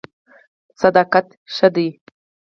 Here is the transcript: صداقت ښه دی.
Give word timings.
صداقت 0.81 1.27
ښه 1.55 1.67
دی. 1.75 1.87